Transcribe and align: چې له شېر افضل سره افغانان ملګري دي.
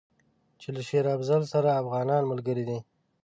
چې 0.59 0.69
له 0.75 0.81
شېر 0.87 1.05
افضل 1.15 1.41
سره 1.53 1.79
افغانان 1.81 2.23
ملګري 2.31 2.63
دي. 2.69 2.79